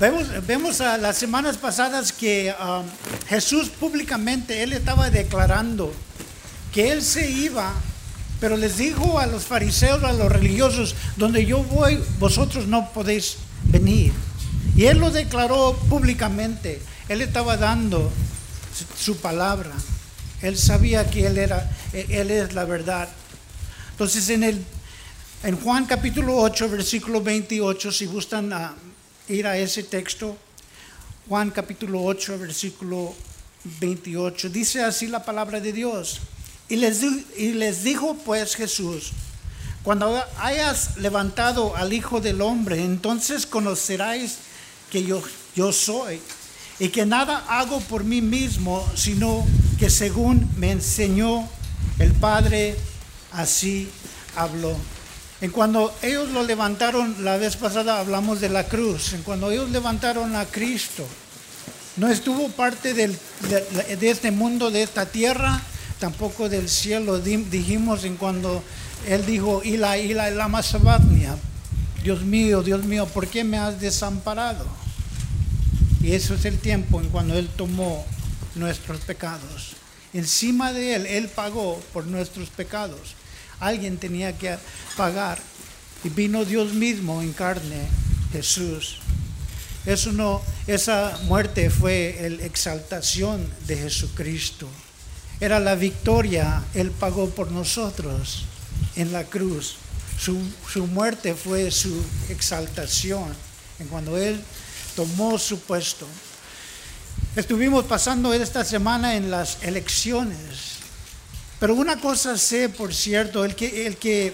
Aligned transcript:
Vemos, 0.00 0.46
vemos 0.46 0.80
a 0.80 0.96
las 0.96 1.18
semanas 1.18 1.58
pasadas 1.58 2.10
que 2.10 2.54
um, 2.58 2.86
Jesús 3.28 3.68
públicamente, 3.68 4.62
él 4.62 4.72
estaba 4.72 5.10
declarando 5.10 5.92
que 6.72 6.90
él 6.90 7.02
se 7.02 7.30
iba, 7.30 7.74
pero 8.40 8.56
les 8.56 8.78
dijo 8.78 9.18
a 9.18 9.26
los 9.26 9.44
fariseos, 9.44 10.02
a 10.02 10.14
los 10.14 10.32
religiosos, 10.32 10.94
donde 11.16 11.44
yo 11.44 11.62
voy, 11.64 12.02
vosotros 12.18 12.66
no 12.66 12.90
podéis 12.94 13.36
venir. 13.64 14.14
Y 14.74 14.86
él 14.86 14.96
lo 14.96 15.10
declaró 15.10 15.78
públicamente, 15.90 16.80
él 17.10 17.20
estaba 17.20 17.58
dando 17.58 18.10
su 18.98 19.18
palabra, 19.18 19.72
él 20.40 20.56
sabía 20.56 21.10
que 21.10 21.26
él 21.26 21.36
era, 21.36 21.70
él 21.92 22.30
es 22.30 22.54
la 22.54 22.64
verdad. 22.64 23.06
Entonces 23.90 24.30
en 24.30 24.44
el 24.44 24.64
en 25.42 25.58
Juan 25.58 25.84
capítulo 25.84 26.36
8, 26.38 26.70
versículo 26.70 27.20
28, 27.20 27.92
si 27.92 28.06
gustan 28.06 28.50
a 28.54 28.74
ir 29.30 29.46
a 29.46 29.56
ese 29.56 29.82
texto, 29.82 30.36
Juan 31.28 31.50
capítulo 31.50 32.02
8, 32.02 32.38
versículo 32.38 33.14
28, 33.80 34.50
dice 34.50 34.82
así 34.82 35.06
la 35.06 35.24
palabra 35.24 35.60
de 35.60 35.72
Dios. 35.72 36.20
Y 36.68 36.76
les, 36.76 37.02
y 37.36 37.52
les 37.52 37.84
dijo 37.84 38.16
pues 38.24 38.54
Jesús, 38.56 39.12
cuando 39.82 40.22
hayas 40.38 40.96
levantado 40.98 41.74
al 41.76 41.92
Hijo 41.92 42.20
del 42.20 42.40
Hombre, 42.40 42.84
entonces 42.84 43.46
conoceráis 43.46 44.38
que 44.90 45.04
yo, 45.04 45.22
yo 45.54 45.72
soy 45.72 46.20
y 46.78 46.88
que 46.88 47.06
nada 47.06 47.44
hago 47.48 47.80
por 47.80 48.04
mí 48.04 48.20
mismo, 48.20 48.86
sino 48.94 49.46
que 49.78 49.90
según 49.90 50.50
me 50.56 50.72
enseñó 50.72 51.48
el 51.98 52.12
Padre, 52.12 52.76
así 53.32 53.88
habló. 54.34 54.76
En 55.40 55.50
cuando 55.50 55.94
ellos 56.02 56.28
lo 56.30 56.42
levantaron, 56.42 57.24
la 57.24 57.38
vez 57.38 57.56
pasada 57.56 57.98
hablamos 57.98 58.42
de 58.42 58.50
la 58.50 58.64
cruz, 58.64 59.14
en 59.14 59.22
cuando 59.22 59.50
ellos 59.50 59.70
levantaron 59.70 60.36
a 60.36 60.44
Cristo, 60.44 61.06
no 61.96 62.08
estuvo 62.08 62.50
parte 62.50 62.92
del, 62.92 63.16
de, 63.48 64.10
este 64.10 64.30
mundo, 64.30 64.70
de 64.70 64.82
esta 64.82 65.06
tierra, 65.06 65.60
tampoco 65.98 66.50
del 66.50 66.68
cielo. 66.68 67.18
Dijimos 67.18 68.04
en 68.04 68.16
cuando 68.16 68.62
Él 69.06 69.24
dijo, 69.24 69.62
Dios 72.02 72.22
mío, 72.22 72.62
Dios 72.62 72.84
mío, 72.84 73.06
¿por 73.06 73.26
qué 73.26 73.42
me 73.42 73.58
has 73.58 73.80
desamparado? 73.80 74.66
Y 76.02 76.12
eso 76.12 76.34
es 76.34 76.44
el 76.44 76.58
tiempo 76.58 77.00
en 77.00 77.08
cuando 77.08 77.34
Él 77.38 77.48
tomó 77.56 78.04
nuestros 78.54 79.00
pecados. 79.00 79.72
Encima 80.12 80.72
de 80.72 80.96
Él, 80.96 81.06
Él 81.06 81.28
pagó 81.28 81.80
por 81.92 82.06
nuestros 82.06 82.50
pecados 82.50 83.14
alguien 83.60 83.98
tenía 83.98 84.36
que 84.36 84.56
pagar. 84.96 85.38
Y 86.02 86.08
vino 86.08 86.44
Dios 86.44 86.72
mismo 86.72 87.22
en 87.22 87.32
carne, 87.32 87.86
Jesús. 88.32 88.96
Esa 90.66 91.18
muerte 91.24 91.70
fue 91.70 92.36
la 92.38 92.44
exaltación 92.44 93.46
de 93.66 93.76
Jesucristo. 93.76 94.68
Era 95.40 95.60
la 95.60 95.74
victoria, 95.74 96.62
Él 96.74 96.90
pagó 96.90 97.30
por 97.30 97.50
nosotros 97.50 98.44
en 98.96 99.12
la 99.12 99.24
cruz. 99.24 99.76
Su 100.18 100.86
muerte 100.86 101.34
fue 101.34 101.70
su 101.70 102.02
exaltación. 102.28 103.28
En 103.78 103.88
cuando 103.88 104.18
Él 104.18 104.40
tomó 104.96 105.38
su 105.38 105.60
puesto. 105.60 106.06
Estuvimos 107.36 107.84
pasando 107.84 108.34
esta 108.34 108.64
semana 108.64 109.16
en 109.16 109.30
las 109.30 109.62
elecciones 109.62 110.79
pero 111.60 111.74
una 111.74 112.00
cosa 112.00 112.38
sé, 112.38 112.70
por 112.70 112.94
cierto, 112.94 113.44
el 113.44 113.54
que, 113.54 113.86
el 113.86 113.98
que 113.98 114.32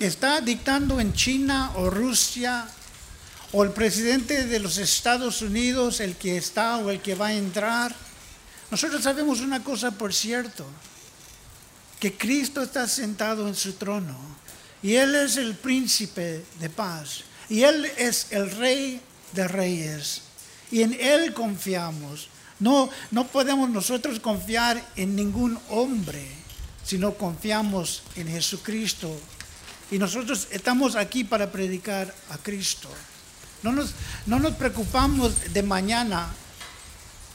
está 0.00 0.40
dictando 0.40 0.98
en 0.98 1.14
China 1.14 1.70
o 1.76 1.88
Rusia, 1.88 2.66
o 3.52 3.62
el 3.62 3.70
presidente 3.70 4.44
de 4.44 4.58
los 4.58 4.76
Estados 4.76 5.40
Unidos, 5.40 6.00
el 6.00 6.16
que 6.16 6.36
está 6.36 6.78
o 6.78 6.90
el 6.90 7.00
que 7.00 7.14
va 7.14 7.28
a 7.28 7.34
entrar, 7.34 7.94
nosotros 8.72 9.04
sabemos 9.04 9.40
una 9.40 9.62
cosa, 9.62 9.92
por 9.92 10.12
cierto, 10.12 10.66
que 12.00 12.18
Cristo 12.18 12.60
está 12.60 12.88
sentado 12.88 13.46
en 13.46 13.54
su 13.54 13.74
trono 13.74 14.18
y 14.82 14.96
Él 14.96 15.14
es 15.14 15.36
el 15.36 15.54
príncipe 15.54 16.44
de 16.58 16.70
paz 16.70 17.22
y 17.48 17.62
Él 17.62 17.86
es 17.96 18.26
el 18.30 18.50
rey 18.50 19.00
de 19.32 19.46
reyes 19.46 20.22
y 20.72 20.82
en 20.82 20.92
Él 21.00 21.32
confiamos. 21.34 22.28
No, 22.58 22.90
no 23.12 23.28
podemos 23.28 23.70
nosotros 23.70 24.18
confiar 24.18 24.84
en 24.96 25.14
ningún 25.14 25.56
hombre 25.70 26.28
sino 26.88 27.12
confiamos 27.12 28.02
en 28.16 28.28
Jesucristo. 28.28 29.14
Y 29.90 29.98
nosotros 29.98 30.48
estamos 30.50 30.96
aquí 30.96 31.22
para 31.22 31.52
predicar 31.52 32.14
a 32.30 32.38
Cristo. 32.38 32.88
No 33.62 33.72
nos, 33.72 33.90
no 34.24 34.38
nos 34.38 34.54
preocupamos 34.54 35.52
de 35.52 35.62
mañana, 35.62 36.28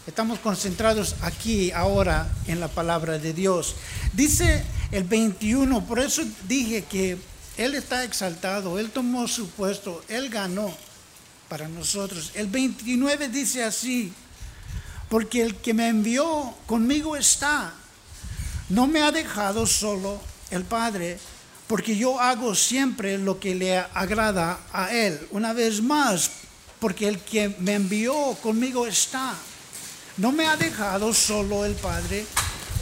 estamos 0.07 0.39
concentrados 0.39 1.17
aquí, 1.21 1.71
ahora, 1.71 2.27
en 2.47 2.59
la 2.59 2.67
palabra 2.67 3.19
de 3.19 3.31
Dios. 3.31 3.75
Dice 4.13 4.65
el 4.91 5.03
21, 5.03 5.85
por 5.85 5.99
eso 5.99 6.23
dije 6.47 6.85
que 6.85 7.19
Él 7.55 7.75
está 7.75 8.03
exaltado, 8.03 8.79
Él 8.79 8.89
tomó 8.89 9.27
su 9.27 9.49
puesto, 9.49 10.03
Él 10.07 10.29
ganó 10.29 10.75
para 11.47 11.67
nosotros. 11.67 12.31
El 12.33 12.47
29 12.47 13.27
dice 13.27 13.63
así, 13.63 14.11
porque 15.09 15.43
el 15.43 15.57
que 15.57 15.75
me 15.75 15.89
envió 15.89 16.55
conmigo 16.65 17.15
está 17.15 17.75
no 18.73 18.87
me 18.87 19.03
ha 19.03 19.11
dejado 19.11 19.67
solo 19.67 20.19
el 20.49 20.63
Padre, 20.63 21.19
porque 21.67 21.95
yo 21.95 22.19
hago 22.19 22.55
siempre 22.55 23.19
lo 23.19 23.39
que 23.39 23.53
le 23.53 23.77
agrada 23.77 24.59
a 24.73 24.91
Él. 24.91 25.27
Una 25.29 25.53
vez 25.53 25.79
más, 25.79 26.31
porque 26.79 27.07
el 27.07 27.19
que 27.19 27.55
me 27.59 27.75
envió 27.75 28.15
conmigo 28.41 28.87
está. 28.87 29.35
No 30.17 30.31
me 30.31 30.47
ha 30.47 30.57
dejado 30.57 31.13
solo 31.13 31.65
el 31.65 31.75
Padre, 31.75 32.25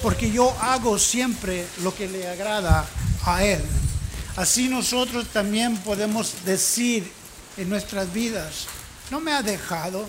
porque 0.02 0.32
yo 0.32 0.56
hago 0.62 0.98
siempre 0.98 1.68
lo 1.84 1.94
que 1.94 2.08
le 2.08 2.26
agrada 2.26 2.86
a 3.26 3.44
Él. 3.44 3.62
Así 4.38 4.70
nosotros 4.70 5.28
también 5.34 5.76
podemos 5.80 6.46
decir 6.46 7.12
en 7.58 7.70
nuestras 7.70 8.14
vidas, 8.14 8.66
no 9.10 9.20
me 9.20 9.34
ha 9.34 9.44
dejado. 9.44 10.06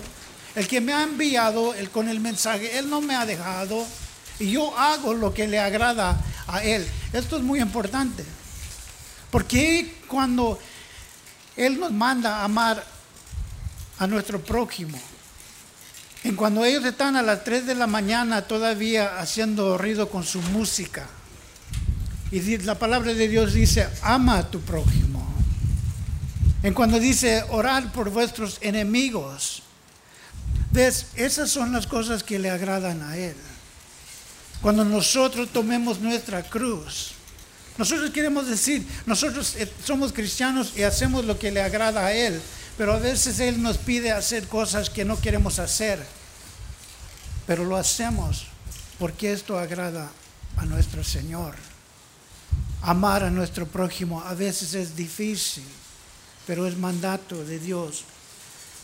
El 0.55 0.65
que 0.65 0.79
me 0.79 0.93
ha 0.93 1.03
enviado 1.03 1.73
el, 1.73 1.89
con 1.89 2.07
el 2.07 2.21
mensaje, 2.21 2.77
Él 2.77 2.89
no 2.89 3.01
me 3.01 3.15
ha 3.15 3.25
dejado 3.25 3.85
y 4.39 4.51
yo 4.51 4.77
hago 4.77 5.13
lo 5.13 5.33
que 5.33 5.47
le 5.47 5.59
agrada 5.59 6.19
a 6.47 6.63
Él. 6.63 6.85
Esto 7.11 7.37
es 7.37 7.43
muy 7.43 7.59
importante. 7.59 8.23
Porque 9.31 10.01
cuando 10.07 10.59
Él 11.55 11.79
nos 11.79 11.91
manda 11.91 12.37
a 12.37 12.43
amar 12.43 12.83
a 13.99 14.07
nuestro 14.07 14.41
prójimo, 14.41 14.99
en 16.23 16.35
cuando 16.35 16.63
ellos 16.63 16.85
están 16.85 17.15
a 17.15 17.21
las 17.21 17.43
3 17.43 17.65
de 17.65 17.75
la 17.75 17.87
mañana 17.87 18.43
todavía 18.43 19.19
haciendo 19.19 19.77
ruido 19.77 20.09
con 20.09 20.23
su 20.23 20.41
música, 20.41 21.07
y 22.31 22.57
la 22.59 22.79
palabra 22.79 23.13
de 23.13 23.27
Dios 23.27 23.53
dice, 23.53 23.87
ama 24.01 24.39
a 24.39 24.49
tu 24.49 24.59
prójimo. 24.61 25.23
En 26.63 26.73
cuando 26.73 26.99
dice, 26.99 27.43
orar 27.49 27.91
por 27.91 28.09
vuestros 28.09 28.57
enemigos. 28.61 29.61
Esas 30.73 31.51
son 31.51 31.71
las 31.73 31.85
cosas 31.85 32.23
que 32.23 32.39
le 32.39 32.49
agradan 32.49 33.03
a 33.03 33.17
Él. 33.17 33.35
Cuando 34.63 34.85
nosotros 34.85 35.49
tomemos 35.51 35.99
nuestra 35.99 36.41
cruz, 36.41 37.11
nosotros 37.77 38.11
queremos 38.11 38.47
decir, 38.47 38.87
nosotros 39.05 39.57
eh, 39.57 39.69
somos 39.83 40.13
cristianos 40.13 40.71
y 40.77 40.83
hacemos 40.83 41.25
lo 41.25 41.37
que 41.37 41.51
le 41.51 41.61
agrada 41.61 42.05
a 42.05 42.13
Él, 42.13 42.41
pero 42.77 42.93
a 42.93 42.97
veces 42.97 43.41
Él 43.41 43.61
nos 43.61 43.77
pide 43.77 44.13
hacer 44.13 44.47
cosas 44.47 44.89
que 44.89 45.03
no 45.03 45.19
queremos 45.19 45.59
hacer, 45.59 46.01
pero 47.45 47.65
lo 47.65 47.75
hacemos 47.75 48.45
porque 48.99 49.33
esto 49.33 49.59
agrada 49.59 50.09
a 50.55 50.65
nuestro 50.65 51.03
Señor. 51.03 51.55
Amar 52.83 53.25
a 53.25 53.29
nuestro 53.29 53.67
prójimo 53.67 54.21
a 54.21 54.33
veces 54.33 54.75
es 54.75 54.95
difícil, 54.95 55.65
pero 56.47 56.65
es 56.67 56.77
mandato 56.77 57.43
de 57.43 57.59
Dios. 57.59 58.05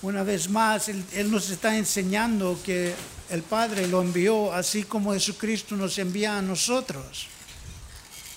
Una 0.02 0.24
vez 0.24 0.50
más, 0.50 0.90
Él, 0.90 1.06
Él 1.14 1.32
nos 1.32 1.50
está 1.50 1.78
enseñando 1.78 2.60
que 2.66 2.94
el 3.30 3.44
Padre 3.44 3.88
lo 3.88 4.02
envió 4.02 4.54
así 4.54 4.84
como 4.84 5.14
Jesucristo 5.14 5.76
nos 5.76 5.98
envía 5.98 6.38
a 6.38 6.42
nosotros. 6.42 7.28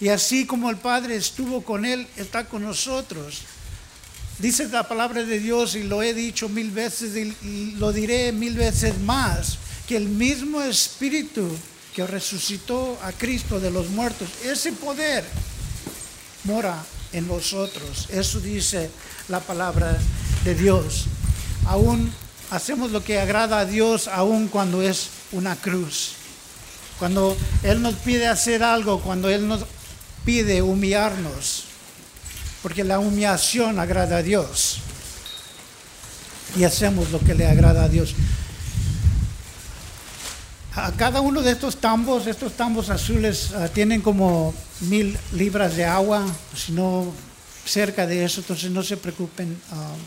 Y 0.00 0.08
así 0.08 0.46
como 0.46 0.68
el 0.68 0.76
Padre 0.76 1.16
estuvo 1.16 1.62
con 1.62 1.84
Él, 1.84 2.06
está 2.16 2.44
con 2.44 2.62
nosotros. 2.62 3.42
Dice 4.38 4.68
la 4.68 4.88
palabra 4.88 5.22
de 5.22 5.38
Dios, 5.38 5.76
y 5.76 5.84
lo 5.84 6.02
he 6.02 6.12
dicho 6.12 6.48
mil 6.48 6.70
veces 6.70 7.14
y 7.42 7.72
lo 7.78 7.92
diré 7.92 8.32
mil 8.32 8.54
veces 8.54 8.98
más, 8.98 9.58
que 9.86 9.96
el 9.96 10.08
mismo 10.08 10.60
Espíritu 10.62 11.48
que 11.94 12.06
resucitó 12.06 12.98
a 13.02 13.12
Cristo 13.12 13.60
de 13.60 13.70
los 13.70 13.90
muertos, 13.90 14.28
ese 14.44 14.72
poder 14.72 15.24
mora 16.44 16.82
en 17.12 17.28
vosotros. 17.28 18.08
Eso 18.10 18.40
dice 18.40 18.90
la 19.28 19.40
palabra 19.40 19.96
de 20.44 20.54
Dios. 20.54 21.04
Aún 21.66 22.12
hacemos 22.50 22.90
lo 22.90 23.02
que 23.02 23.20
agrada 23.20 23.60
a 23.60 23.64
Dios 23.64 24.08
aun 24.08 24.48
cuando 24.48 24.82
es 24.82 25.08
una 25.32 25.56
cruz. 25.56 26.12
Cuando 26.98 27.36
Él 27.62 27.82
nos 27.82 27.94
pide 27.94 28.26
hacer 28.28 28.62
algo, 28.62 29.00
cuando 29.00 29.28
Él 29.28 29.48
nos 29.48 29.64
pide 30.24 30.62
humillarnos, 30.62 31.64
porque 32.62 32.84
la 32.84 32.98
humillación 32.98 33.78
agrada 33.80 34.18
a 34.18 34.22
Dios. 34.22 34.78
y 36.54 36.64
hacemos 36.64 37.10
lo 37.10 37.18
que 37.18 37.34
le 37.34 37.46
agrada 37.46 37.84
a 37.84 37.88
Dios. 37.88 38.14
A 40.74 40.92
cada 40.92 41.20
uno 41.20 41.42
de 41.42 41.52
estos 41.52 41.76
tambos, 41.76 42.26
estos 42.26 42.52
tambos 42.52 42.90
azules, 42.90 43.50
uh, 43.52 43.68
tienen 43.68 44.00
como 44.00 44.54
mil 44.80 45.18
libras 45.32 45.76
de 45.76 45.84
agua, 45.84 46.24
si 46.54 46.72
no 46.72 47.12
cerca 47.64 48.06
de 48.06 48.24
eso, 48.24 48.40
entonces 48.40 48.70
no 48.70 48.82
se 48.82 48.96
preocupen, 48.96 49.48
um, 49.70 49.98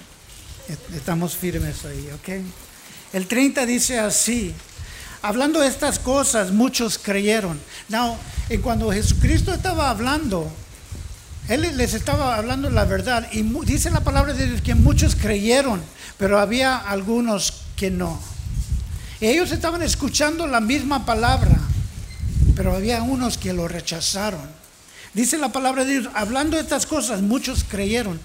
estamos 0.95 1.35
firmes 1.35 1.85
ahí, 1.85 2.09
¿ok? 2.13 2.44
El 3.13 3.27
30 3.27 3.65
dice 3.65 4.00
así, 4.00 4.53
hablando 5.21 5.59
de 5.62 5.67
estas 5.67 6.00
cosas, 6.00 6.51
muchos 6.51 6.97
creyeron. 6.97 7.59
Now, 7.89 8.17
en 8.50 8.62
cuando 8.62 8.91
Jesucristo 8.91 9.53
estaba 9.53 9.89
hablando, 9.89 10.51
Él 11.47 11.77
les 11.77 11.94
estaba 11.94 12.35
hablando 12.35 12.69
la 12.69 12.85
verdad 12.85 13.27
y 13.31 13.44
dice 13.65 13.89
la 13.91 14.01
palabra 14.01 14.33
de 14.33 14.47
Dios 14.47 14.62
que 14.62 14.75
muchos 14.75 15.15
creyeron, 15.15 15.81
pero 16.17 16.39
había 16.39 16.77
algunos 16.77 17.63
que 17.75 17.89
no. 17.89 18.19
Ellos 19.21 19.51
estaban 19.51 19.81
escuchando 19.81 20.45
la 20.47 20.59
misma 20.59 21.06
palabra, 21.06 21.57
pero 22.56 22.75
había 22.75 23.01
unos 23.01 23.38
que 23.38 23.53
lo 23.53 23.67
rechazaron. 23.67 24.47
Dice 25.13 25.38
la 25.38 25.50
palabra 25.50 25.85
de 25.85 26.00
Dios, 26.00 26.09
hablando 26.13 26.57
de 26.57 26.63
estas 26.63 26.85
cosas, 26.85 27.21
muchos 27.21 27.63
creyeron, 27.63 28.19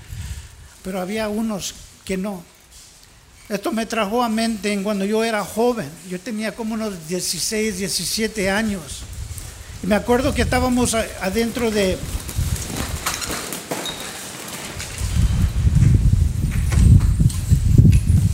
pero 0.82 1.00
había 1.00 1.28
unos 1.28 1.75
que 2.10 2.16
no. 2.16 2.42
Esto 3.48 3.70
me 3.70 3.86
trajo 3.86 4.20
a 4.20 4.28
mente 4.28 4.72
en 4.72 4.82
cuando 4.82 5.04
yo 5.04 5.22
era 5.22 5.44
joven. 5.44 5.88
Yo 6.08 6.18
tenía 6.18 6.56
como 6.56 6.74
unos 6.74 7.06
16, 7.06 7.78
17 7.78 8.50
años. 8.50 9.02
Y 9.80 9.86
me 9.86 9.94
acuerdo 9.94 10.34
que 10.34 10.42
estábamos 10.42 10.94
adentro 10.94 11.70
de... 11.70 11.96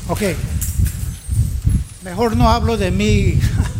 Ok. 0.09 0.23
Mejor 2.03 2.35
no 2.35 2.49
hablo 2.49 2.79
de 2.79 2.91
mí. 2.91 3.39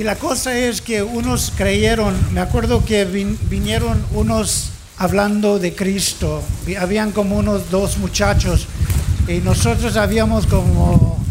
Y 0.00 0.02
la 0.02 0.16
cosa 0.16 0.56
es 0.58 0.80
que 0.80 1.02
unos 1.02 1.52
creyeron, 1.54 2.16
me 2.32 2.40
acuerdo 2.40 2.82
que 2.82 3.04
vinieron 3.04 4.02
unos 4.14 4.70
hablando 4.96 5.58
de 5.58 5.74
Cristo, 5.74 6.42
habían 6.80 7.12
como 7.12 7.36
unos 7.36 7.70
dos 7.70 7.98
muchachos 7.98 8.66
y 9.28 9.40
nosotros 9.40 9.96
habíamos 9.96 10.46
como 10.46 11.22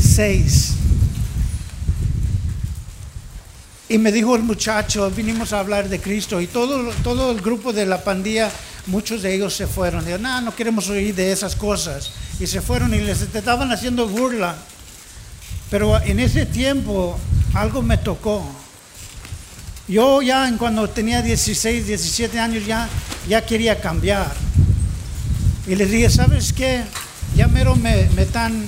seis. 0.00 0.72
Y 3.90 3.98
me 3.98 4.10
dijo 4.10 4.34
el 4.34 4.42
muchacho, 4.44 5.10
vinimos 5.10 5.52
a 5.52 5.60
hablar 5.60 5.90
de 5.90 6.00
Cristo 6.00 6.40
y 6.40 6.46
todo, 6.46 6.90
todo 7.04 7.30
el 7.30 7.42
grupo 7.42 7.74
de 7.74 7.84
la 7.84 8.02
pandilla, 8.02 8.50
muchos 8.86 9.20
de 9.20 9.34
ellos 9.34 9.54
se 9.54 9.66
fueron. 9.66 10.00
Dijeron, 10.00 10.22
no, 10.22 10.40
no 10.40 10.56
queremos 10.56 10.88
oír 10.88 11.14
de 11.14 11.30
esas 11.30 11.56
cosas. 11.56 12.10
Y 12.40 12.46
se 12.46 12.62
fueron 12.62 12.94
y 12.94 13.00
les 13.00 13.20
estaban 13.20 13.70
haciendo 13.70 14.08
burla. 14.08 14.56
Pero 15.70 16.00
en 16.02 16.20
ese 16.20 16.46
tiempo 16.46 17.18
algo 17.54 17.82
me 17.82 17.98
tocó. 17.98 18.46
Yo 19.88 20.22
ya 20.22 20.52
cuando 20.58 20.88
tenía 20.88 21.22
16, 21.22 21.86
17 21.86 22.38
años 22.38 22.66
ya, 22.66 22.88
ya 23.28 23.44
quería 23.44 23.80
cambiar. 23.80 24.34
Y 25.66 25.74
les 25.74 25.90
dije, 25.90 26.10
¿sabes 26.10 26.52
qué? 26.52 26.82
Ya 27.36 27.48
mero 27.48 27.76
me, 27.76 28.08
me 28.14 28.22
están 28.22 28.66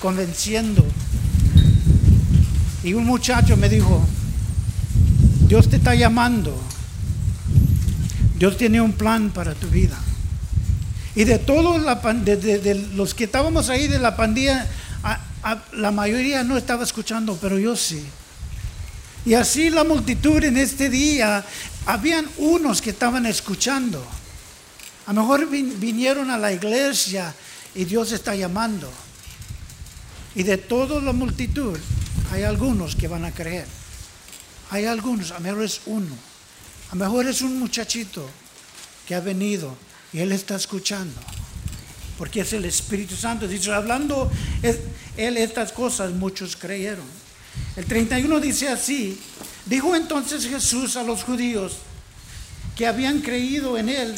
convenciendo. 0.00 0.84
Y 2.82 2.92
un 2.92 3.06
muchacho 3.06 3.56
me 3.56 3.68
dijo, 3.68 4.06
Dios 5.48 5.68
te 5.68 5.76
está 5.76 5.94
llamando. 5.94 6.54
Dios 8.38 8.56
tiene 8.56 8.80
un 8.80 8.92
plan 8.92 9.30
para 9.30 9.54
tu 9.54 9.68
vida. 9.68 9.98
Y 11.16 11.24
de 11.24 11.38
todos 11.38 11.80
los 12.94 13.14
que 13.14 13.24
estábamos 13.24 13.68
ahí 13.68 13.86
de 13.86 13.98
la 13.98 14.16
pandilla, 14.16 14.66
la 15.72 15.90
mayoría 15.90 16.42
no 16.42 16.56
estaba 16.56 16.84
escuchando, 16.84 17.38
pero 17.40 17.58
yo 17.58 17.76
sí. 17.76 18.04
Y 19.26 19.34
así 19.34 19.70
la 19.70 19.84
multitud 19.84 20.42
en 20.44 20.56
este 20.56 20.90
día, 20.90 21.44
habían 21.86 22.28
unos 22.38 22.80
que 22.80 22.90
estaban 22.90 23.26
escuchando. 23.26 24.04
A 25.06 25.12
lo 25.12 25.22
mejor 25.22 25.48
vinieron 25.48 26.30
a 26.30 26.38
la 26.38 26.52
iglesia 26.52 27.34
y 27.74 27.84
Dios 27.84 28.12
está 28.12 28.34
llamando. 28.34 28.90
Y 30.34 30.42
de 30.42 30.56
toda 30.56 31.00
la 31.00 31.12
multitud 31.12 31.78
hay 32.32 32.42
algunos 32.42 32.96
que 32.96 33.08
van 33.08 33.24
a 33.24 33.32
creer. 33.32 33.66
Hay 34.70 34.86
algunos, 34.86 35.30
a 35.30 35.34
lo 35.34 35.40
mejor 35.40 35.64
es 35.64 35.82
uno, 35.86 36.16
a 36.90 36.96
lo 36.96 37.04
mejor 37.04 37.26
es 37.26 37.42
un 37.42 37.58
muchachito 37.58 38.28
que 39.06 39.14
ha 39.14 39.20
venido 39.20 39.76
y 40.12 40.20
él 40.20 40.32
está 40.32 40.56
escuchando, 40.56 41.14
porque 42.24 42.40
es 42.40 42.54
el 42.54 42.64
Espíritu 42.64 43.14
Santo. 43.16 43.46
Dice, 43.46 43.70
hablando 43.70 44.30
él 45.18 45.36
estas 45.36 45.72
cosas, 45.72 46.10
muchos 46.12 46.56
creyeron. 46.56 47.04
El 47.76 47.84
31 47.84 48.40
dice 48.40 48.70
así, 48.70 49.20
dijo 49.66 49.94
entonces 49.94 50.46
Jesús 50.46 50.96
a 50.96 51.02
los 51.02 51.22
judíos 51.22 51.74
que 52.76 52.86
habían 52.86 53.20
creído 53.20 53.76
en 53.76 53.90
él, 53.90 54.14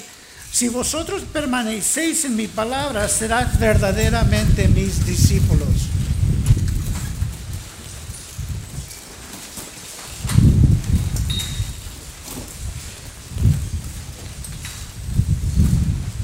si 0.52 0.68
vosotros 0.68 1.24
permanecéis 1.32 2.24
en 2.26 2.36
mi 2.36 2.46
palabra, 2.46 3.08
serás 3.08 3.58
verdaderamente 3.58 4.68
mis 4.68 5.04
discípulos. 5.04 5.66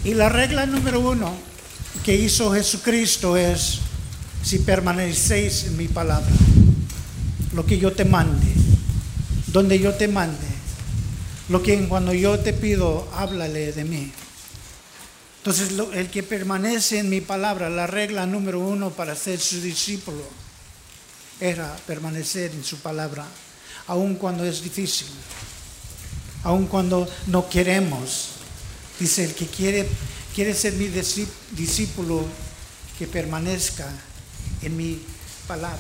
Y 0.05 0.15
la 0.15 0.29
regla 0.29 0.65
número 0.67 1.01
uno 1.01 1.52
que 2.03 2.15
hizo 2.15 2.53
Jesucristo 2.53 3.37
es, 3.37 3.79
si 4.45 4.59
permanecéis 4.59 5.65
en 5.65 5.77
mi 5.77 5.89
palabra, 5.89 6.31
lo 7.55 7.65
que 7.65 7.79
yo 7.79 7.93
te 7.93 8.05
mande, 8.05 8.47
donde 9.49 9.79
yo 9.79 9.95
te 9.95 10.09
mande, 10.09 10.47
lo 11.49 11.63
que 11.63 11.87
cuando 11.87 12.13
yo 12.13 12.39
te 12.41 12.53
pido, 12.53 13.09
háblale 13.15 13.73
de 13.73 13.85
mí. 13.85 14.11
Entonces, 15.39 15.73
el 15.95 16.09
que 16.11 16.23
permanece 16.23 16.99
en 16.99 17.09
mi 17.09 17.21
palabra, 17.21 17.69
la 17.71 17.87
regla 17.87 18.27
número 18.27 18.61
uno 18.61 18.91
para 18.91 19.15
ser 19.15 19.39
su 19.41 19.61
discípulo, 19.61 20.23
era 21.41 21.77
permanecer 21.87 22.53
en 22.53 22.65
su 22.65 22.79
palabra, 22.79 23.27
aun 23.87 24.15
cuando 24.15 24.45
es 24.45 24.63
difícil, 24.63 25.09
aun 26.45 26.67
cuando 26.67 27.09
no 27.27 27.49
queremos 27.49 28.33
Dice, 29.03 29.25
el 29.25 29.35
que 29.35 29.47
quiere, 29.47 29.89
quiere 30.35 30.55
ser 30.55 30.75
mi 30.75 30.89
discípulo, 30.89 32.25
que 32.99 33.07
permanezca 33.07 33.89
en 34.63 34.77
mi 34.77 35.03
palabra, 35.47 35.79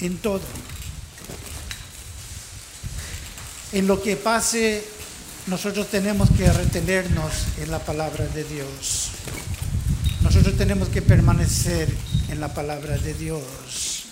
en 0.00 0.16
todo. 0.18 0.42
En 3.72 3.86
lo 3.86 4.02
que 4.02 4.16
pase, 4.16 4.84
nosotros 5.46 5.88
tenemos 5.88 6.30
que 6.30 6.50
retenernos 6.50 7.32
en 7.58 7.70
la 7.70 7.78
palabra 7.80 8.26
de 8.26 8.44
Dios. 8.44 9.08
Nosotros 10.22 10.56
tenemos 10.56 10.88
que 10.88 11.02
permanecer 11.02 11.88
en 12.28 12.40
la 12.40 12.52
palabra 12.54 12.96
de 12.98 13.14
Dios. 13.14 14.04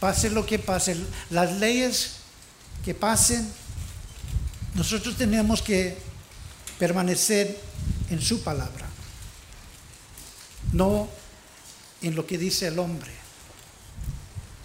Pase 0.00 0.30
lo 0.30 0.46
que 0.46 0.58
pase, 0.58 0.96
las 1.30 1.52
leyes 1.58 2.12
que 2.84 2.94
pasen, 2.94 3.48
nosotros 4.74 5.16
tenemos 5.16 5.60
que 5.60 5.98
permanecer 6.78 7.67
en 8.10 8.20
su 8.20 8.42
palabra, 8.42 8.86
no 10.72 11.08
en 12.02 12.14
lo 12.14 12.26
que 12.26 12.38
dice 12.38 12.68
el 12.68 12.78
hombre. 12.78 13.10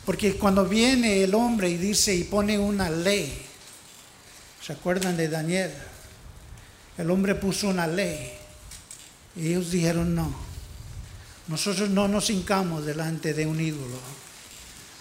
Porque 0.06 0.36
cuando 0.36 0.66
viene 0.66 1.24
el 1.24 1.34
hombre 1.34 1.70
y 1.70 1.78
dice 1.78 2.14
y 2.14 2.26
pone 2.26 2.60
una 2.60 2.90
ley, 2.90 3.46
¿se 4.62 4.74
acuerdan 4.74 5.16
de 5.16 5.30
Daniel? 5.30 5.72
El 6.98 7.10
hombre 7.10 7.36
puso 7.36 7.70
una 7.70 7.88
ley 7.88 8.34
y 9.36 9.48
ellos 9.48 9.72
dijeron 9.72 10.14
no. 10.14 10.34
Nosotros 11.48 11.90
no 11.90 12.08
nos 12.08 12.30
hincamos 12.30 12.86
delante 12.86 13.34
de 13.34 13.46
un 13.46 13.60
ídolo, 13.60 14.00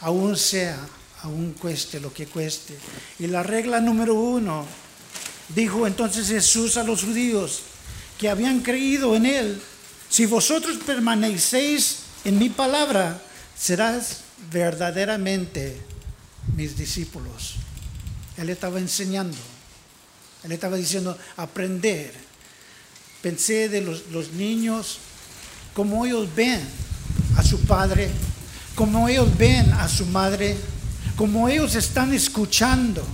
aún 0.00 0.36
sea, 0.36 0.78
aún 1.22 1.52
cueste 1.52 2.00
lo 2.00 2.12
que 2.12 2.26
cueste. 2.26 2.76
Y 3.18 3.26
la 3.26 3.42
regla 3.42 3.80
número 3.80 4.14
uno 4.14 4.66
Dijo 5.54 5.86
entonces 5.86 6.28
Jesús 6.28 6.76
a 6.76 6.82
los 6.82 7.04
judíos 7.04 7.62
que 8.22 8.30
habían 8.30 8.60
creído 8.60 9.16
en 9.16 9.26
él, 9.26 9.60
si 10.08 10.26
vosotros 10.26 10.76
permanecéis 10.86 12.02
en 12.24 12.38
mi 12.38 12.50
palabra, 12.50 13.20
serás 13.58 14.18
verdaderamente 14.52 15.76
mis 16.56 16.76
discípulos. 16.76 17.56
Él 18.36 18.48
estaba 18.48 18.78
enseñando, 18.78 19.36
él 20.44 20.52
estaba 20.52 20.76
diciendo, 20.76 21.18
aprender. 21.36 22.14
Pensé 23.22 23.68
de 23.68 23.80
los, 23.80 24.06
los 24.12 24.30
niños, 24.34 24.98
como 25.74 26.06
ellos 26.06 26.28
ven, 26.36 26.60
a 27.36 27.42
su 27.42 27.58
padre, 27.62 28.08
como 28.76 29.08
ellos 29.08 29.36
ven 29.36 29.72
a 29.72 29.88
su 29.88 30.06
madre, 30.06 30.56
como 31.16 31.48
ellos 31.48 31.74
están 31.74 32.14
escuchando. 32.14 33.04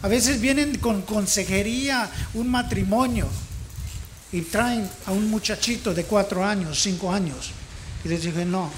A 0.00 0.06
veces 0.06 0.40
vienen 0.40 0.78
con 0.78 1.02
consejería 1.02 2.08
un 2.34 2.48
matrimonio 2.48 3.28
y 4.32 4.42
traen 4.42 4.88
a 5.06 5.12
un 5.12 5.30
muchachito 5.30 5.94
de 5.94 6.04
cuatro 6.04 6.44
años, 6.44 6.80
cinco 6.80 7.12
años. 7.12 7.52
Y 8.04 8.08
les 8.08 8.22
dije, 8.22 8.44
no, 8.44 8.70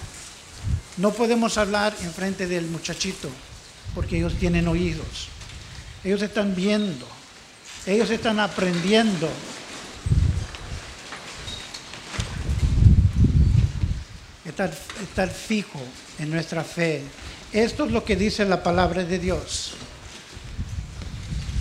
no 0.97 1.13
podemos 1.13 1.59
hablar 1.59 1.95
en 2.03 2.13
frente 2.13 2.47
del 2.47 2.67
muchachito 2.67 3.29
porque 3.95 4.19
ellos 4.19 4.35
tienen 4.39 4.69
oídos. 4.69 5.29
Ellos 6.05 6.23
están 6.23 6.55
viendo, 6.55 7.07
ellos 7.87 8.11
están 8.11 8.39
aprendiendo. 8.39 9.29
Estar, 14.45 14.73
estar 15.03 15.29
fijo 15.29 15.81
en 16.19 16.31
nuestra 16.31 16.65
fe. 16.65 17.03
Esto 17.53 17.87
es 17.87 17.93
lo 17.93 18.05
que 18.05 18.17
dice 18.17 18.45
la 18.45 18.63
palabra 18.63 19.03
de 19.05 19.19
Dios. 19.19 19.73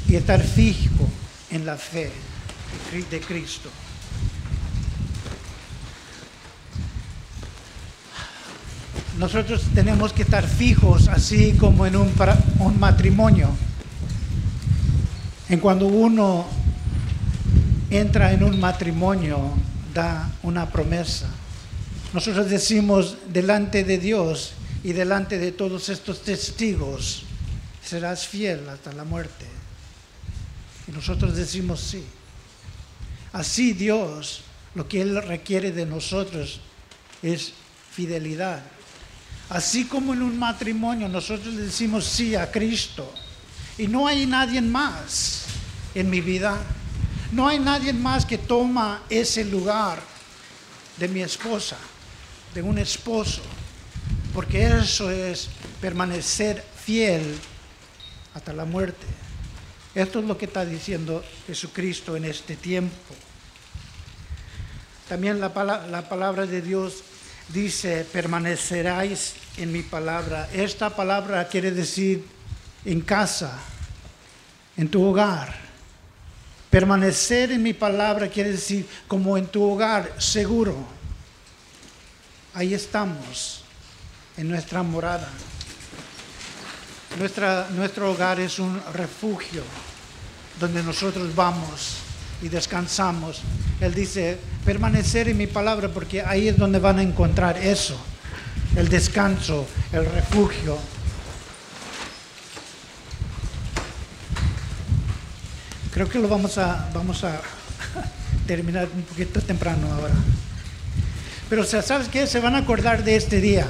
Y 0.07 0.15
estar 0.15 0.41
fijo 0.41 1.07
en 1.51 1.65
la 1.65 1.77
fe 1.77 2.11
de 2.91 3.21
Cristo. 3.21 3.69
Nosotros 9.19 9.61
tenemos 9.75 10.11
que 10.11 10.23
estar 10.23 10.47
fijos, 10.47 11.07
así 11.07 11.53
como 11.53 11.85
en 11.85 11.95
un, 11.95 12.11
un 12.59 12.79
matrimonio. 12.79 13.49
En 15.49 15.59
cuando 15.59 15.85
uno 15.85 16.47
entra 17.91 18.31
en 18.31 18.43
un 18.43 18.59
matrimonio, 18.59 19.51
da 19.93 20.31
una 20.41 20.67
promesa. 20.69 21.27
Nosotros 22.11 22.49
decimos 22.49 23.17
delante 23.31 23.83
de 23.83 23.99
Dios 23.99 24.53
y 24.83 24.93
delante 24.93 25.37
de 25.37 25.51
todos 25.51 25.89
estos 25.89 26.23
testigos, 26.23 27.23
serás 27.83 28.25
fiel 28.25 28.67
hasta 28.67 28.93
la 28.93 29.03
muerte. 29.03 29.45
Y 30.87 30.91
nosotros 30.91 31.35
decimos 31.35 31.81
sí. 31.81 32.03
Así 33.31 33.73
Dios, 33.73 34.41
lo 34.75 34.87
que 34.87 35.01
Él 35.01 35.21
requiere 35.21 35.71
de 35.71 35.85
nosotros 35.85 36.61
es 37.21 37.53
fidelidad. 37.91 38.61
Así 39.49 39.85
como 39.85 40.13
en 40.13 40.21
un 40.21 40.37
matrimonio 40.37 41.07
nosotros 41.09 41.53
le 41.53 41.63
decimos 41.63 42.05
sí 42.05 42.35
a 42.35 42.51
Cristo 42.51 43.11
y 43.77 43.87
no 43.87 44.07
hay 44.07 44.25
nadie 44.25 44.61
más 44.61 45.45
en 45.95 46.09
mi 46.09 46.21
vida, 46.21 46.57
no 47.31 47.47
hay 47.47 47.59
nadie 47.59 47.93
más 47.93 48.25
que 48.25 48.37
toma 48.37 49.03
ese 49.09 49.45
lugar 49.45 49.99
de 50.97 51.07
mi 51.07 51.21
esposa, 51.21 51.77
de 52.53 52.61
un 52.61 52.77
esposo, 52.77 53.41
porque 54.33 54.67
eso 54.67 55.09
es 55.09 55.49
permanecer 55.81 56.63
fiel 56.83 57.35
hasta 58.33 58.53
la 58.53 58.65
muerte. 58.65 59.05
Esto 59.95 60.19
es 60.19 60.25
lo 60.25 60.37
que 60.37 60.45
está 60.45 60.65
diciendo 60.65 61.23
Jesucristo 61.47 62.15
en 62.15 62.25
este 62.25 62.55
tiempo. 62.55 63.15
También 65.07 65.39
la, 65.39 65.51
palabra 65.51 66.45
de 66.45 66.61
Dios 66.61 67.03
dice, 67.47 68.05
permaneceráis 68.13 69.33
en 69.57 69.71
mi 69.71 69.81
palabra. 69.81 70.47
Esta 70.53 70.95
palabra 70.95 71.47
quiere 71.47 71.71
decir 71.71 72.23
en 72.85 73.01
casa, 73.01 73.57
en 74.77 74.89
tu 74.89 75.03
hogar. 75.03 75.55
Permanecer 76.69 77.51
en 77.51 77.63
mi 77.63 77.73
palabra 77.73 78.27
quiere 78.27 78.51
decir 78.51 78.87
como 79.07 79.35
en 79.35 79.47
tu 79.47 79.63
hogar, 79.63 80.13
seguro. 80.19 80.77
Ahí 82.53 82.75
estamos, 82.75 83.63
en 84.37 84.49
nuestra 84.49 84.83
morada. 84.83 85.29
Nuestra, 87.17 87.67
nuestro 87.71 88.11
hogar 88.11 88.39
es 88.39 88.59
un 88.59 88.79
refugio 88.93 89.63
donde 90.59 90.83
nosotros 90.83 91.33
vamos 91.35 91.97
y 92.41 92.49
descansamos. 92.49 93.41
Él 93.81 93.93
dice, 93.93 94.37
permanecer 94.63 95.27
en 95.27 95.37
mi 95.37 95.47
palabra 95.47 95.89
porque 95.89 96.21
ahí 96.21 96.47
es 96.47 96.57
donde 96.57 96.79
van 96.79 96.99
a 96.99 97.01
encontrar 97.01 97.57
eso, 97.57 97.97
el 98.75 98.89
descanso, 98.89 99.65
el 99.91 100.05
refugio. 100.05 100.77
Creo 105.93 106.07
que 106.07 106.19
lo 106.19 106.27
vamos 106.27 106.57
a, 106.57 106.89
vamos 106.93 107.23
a 107.23 107.41
terminar 108.47 108.87
un 108.93 109.01
poquito 109.01 109.41
temprano 109.41 109.91
ahora. 109.91 110.13
Pero 111.49 111.63
¿sabes 111.63 112.07
qué? 112.09 112.27
Se 112.27 112.39
van 112.39 112.55
a 112.55 112.59
acordar 112.59 113.03
de 113.03 113.15
este 113.15 113.41
día. 113.41 113.65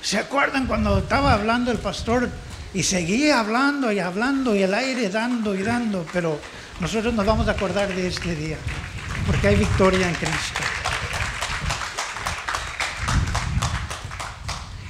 ¿Se 0.00 0.18
acuerdan 0.18 0.66
cuando 0.66 0.98
estaba 0.98 1.32
hablando 1.32 1.72
el 1.72 1.78
pastor 1.78 2.30
y 2.78 2.84
seguía 2.84 3.40
hablando 3.40 3.90
y 3.90 3.98
hablando 3.98 4.54
y 4.54 4.62
el 4.62 4.72
aire 4.72 5.08
dando 5.08 5.52
y 5.52 5.64
dando? 5.64 6.06
Pero 6.12 6.38
nosotros 6.78 7.12
nos 7.12 7.26
vamos 7.26 7.48
a 7.48 7.50
acordar 7.50 7.92
de 7.92 8.06
este 8.06 8.36
día, 8.36 8.56
porque 9.26 9.48
hay 9.48 9.56
victoria 9.56 10.08
en 10.08 10.14
Cristo. 10.14 10.60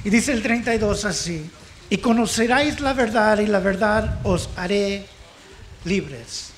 Y 0.03 0.11
dice 0.11 0.33
el 0.33 0.43
32 0.43 1.05
así, 1.05 1.49
y 1.89 1.97
conoceráis 1.97 2.79
la 2.79 2.93
verdad 2.93 3.39
y 3.39 3.47
la 3.47 3.59
verdad 3.59 4.19
os 4.21 4.51
haré 4.55 5.07
libres. 5.83 6.51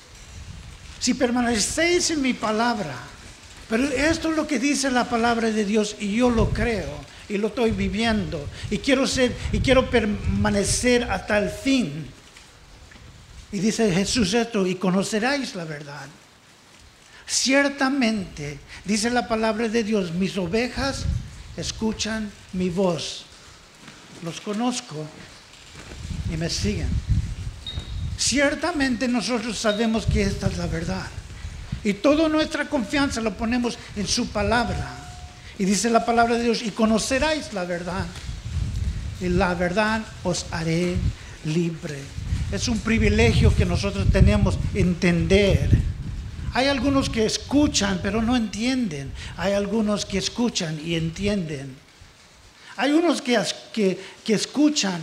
Si 1.00 1.14
permanecéis 1.14 2.10
en 2.10 2.20
mi 2.20 2.34
palabra, 2.34 2.94
pero 3.70 3.84
esto 3.84 4.32
es 4.32 4.36
lo 4.36 4.46
que 4.46 4.58
dice 4.58 4.90
la 4.90 5.04
palabra 5.04 5.50
de 5.50 5.64
Dios 5.64 5.96
y 5.98 6.14
yo 6.14 6.28
lo 6.28 6.50
creo 6.50 6.90
y 7.32 7.38
lo 7.38 7.48
estoy 7.48 7.70
viviendo 7.70 8.46
y 8.70 8.78
quiero 8.78 9.06
ser 9.06 9.34
y 9.52 9.60
quiero 9.60 9.88
permanecer 9.88 11.04
hasta 11.04 11.38
el 11.38 11.50
fin. 11.50 12.06
Y 13.50 13.58
dice 13.58 13.92
Jesús 13.92 14.32
esto, 14.32 14.66
y 14.66 14.76
conoceráis 14.76 15.54
la 15.54 15.64
verdad. 15.64 16.06
Ciertamente, 17.26 18.58
dice 18.84 19.10
la 19.10 19.28
palabra 19.28 19.68
de 19.68 19.84
Dios, 19.84 20.12
mis 20.12 20.36
ovejas 20.36 21.04
escuchan 21.56 22.30
mi 22.52 22.70
voz. 22.70 23.24
Los 24.22 24.40
conozco 24.40 25.06
y 26.32 26.36
me 26.36 26.48
siguen. 26.48 26.88
Ciertamente 28.16 29.08
nosotros 29.08 29.58
sabemos 29.58 30.06
que 30.06 30.22
esta 30.22 30.46
es 30.46 30.56
la 30.56 30.66
verdad. 30.66 31.06
Y 31.84 31.94
toda 31.94 32.28
nuestra 32.28 32.68
confianza 32.68 33.20
lo 33.20 33.34
ponemos 33.36 33.76
en 33.96 34.06
su 34.06 34.28
palabra. 34.28 35.01
Y 35.62 35.64
dice 35.64 35.90
la 35.90 36.04
palabra 36.04 36.34
de 36.34 36.42
Dios, 36.42 36.60
y 36.60 36.72
conoceráis 36.72 37.52
la 37.52 37.62
verdad. 37.62 38.04
Y 39.20 39.28
la 39.28 39.54
verdad 39.54 40.02
os 40.24 40.46
haré 40.50 40.96
libre. 41.44 42.00
Es 42.50 42.66
un 42.66 42.80
privilegio 42.80 43.54
que 43.54 43.64
nosotros 43.64 44.08
tenemos 44.10 44.58
entender. 44.74 45.70
Hay 46.52 46.66
algunos 46.66 47.08
que 47.08 47.24
escuchan 47.24 48.00
pero 48.02 48.22
no 48.22 48.34
entienden. 48.34 49.12
Hay 49.36 49.52
algunos 49.52 50.04
que 50.04 50.18
escuchan 50.18 50.80
y 50.84 50.96
entienden. 50.96 51.76
Hay 52.76 52.90
unos 52.90 53.22
que, 53.22 53.40
que, 53.72 54.34
escuchan 54.34 55.00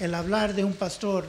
el 0.00 0.12
hablar 0.12 0.54
de 0.54 0.64
un 0.64 0.72
pastor, 0.72 1.24